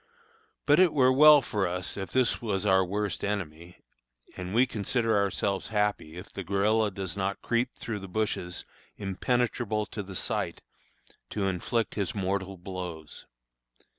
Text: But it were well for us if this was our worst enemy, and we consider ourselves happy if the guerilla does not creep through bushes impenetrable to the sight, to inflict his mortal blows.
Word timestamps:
But 0.65 0.79
it 0.79 0.93
were 0.93 1.11
well 1.13 1.43
for 1.43 1.67
us 1.67 1.95
if 1.95 2.09
this 2.09 2.41
was 2.41 2.65
our 2.65 2.83
worst 2.83 3.23
enemy, 3.23 3.83
and 4.35 4.55
we 4.55 4.65
consider 4.65 5.15
ourselves 5.15 5.67
happy 5.67 6.17
if 6.17 6.33
the 6.33 6.43
guerilla 6.43 6.89
does 6.89 7.15
not 7.15 7.43
creep 7.43 7.75
through 7.75 8.07
bushes 8.07 8.65
impenetrable 8.97 9.85
to 9.85 10.01
the 10.01 10.15
sight, 10.15 10.63
to 11.29 11.45
inflict 11.45 11.93
his 11.93 12.15
mortal 12.15 12.57
blows. 12.57 13.27